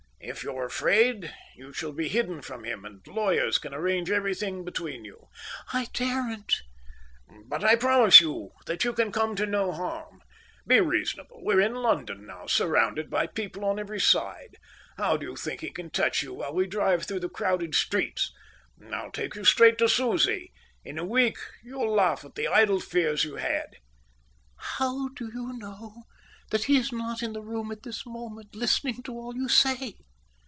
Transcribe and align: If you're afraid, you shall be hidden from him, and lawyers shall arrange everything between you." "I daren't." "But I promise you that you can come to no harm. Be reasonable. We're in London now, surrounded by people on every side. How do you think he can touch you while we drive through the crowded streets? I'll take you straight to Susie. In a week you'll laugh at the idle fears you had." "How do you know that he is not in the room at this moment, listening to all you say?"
If 0.23 0.43
you're 0.43 0.65
afraid, 0.65 1.33
you 1.55 1.73
shall 1.73 1.91
be 1.91 2.07
hidden 2.07 2.43
from 2.43 2.63
him, 2.63 2.85
and 2.85 3.05
lawyers 3.07 3.59
shall 3.61 3.73
arrange 3.73 4.11
everything 4.11 4.63
between 4.63 5.03
you." 5.03 5.27
"I 5.73 5.87
daren't." 5.93 6.61
"But 7.47 7.63
I 7.63 7.75
promise 7.75 8.21
you 8.21 8.51
that 8.67 8.83
you 8.83 8.93
can 8.93 9.11
come 9.11 9.35
to 9.35 9.47
no 9.47 9.71
harm. 9.71 10.21
Be 10.65 10.79
reasonable. 10.79 11.43
We're 11.43 11.59
in 11.59 11.73
London 11.73 12.27
now, 12.27 12.45
surrounded 12.45 13.09
by 13.09 13.27
people 13.27 13.65
on 13.65 13.79
every 13.79 13.99
side. 13.99 14.57
How 14.95 15.17
do 15.17 15.25
you 15.25 15.35
think 15.35 15.61
he 15.61 15.71
can 15.71 15.89
touch 15.89 16.21
you 16.21 16.35
while 16.35 16.53
we 16.53 16.67
drive 16.67 17.05
through 17.05 17.21
the 17.21 17.27
crowded 17.29 17.73
streets? 17.73 18.31
I'll 18.93 19.11
take 19.11 19.33
you 19.35 19.43
straight 19.43 19.79
to 19.79 19.89
Susie. 19.89 20.53
In 20.85 20.99
a 20.99 21.03
week 21.05 21.39
you'll 21.63 21.91
laugh 21.93 22.23
at 22.23 22.35
the 22.35 22.47
idle 22.47 22.79
fears 22.79 23.23
you 23.23 23.35
had." 23.35 23.77
"How 24.55 25.09
do 25.09 25.31
you 25.33 25.53
know 25.57 26.03
that 26.51 26.65
he 26.65 26.77
is 26.77 26.91
not 26.91 27.23
in 27.23 27.33
the 27.33 27.41
room 27.41 27.71
at 27.71 27.81
this 27.81 28.05
moment, 28.05 28.55
listening 28.55 29.01
to 29.03 29.13
all 29.13 29.35
you 29.35 29.49
say?" 29.49 29.95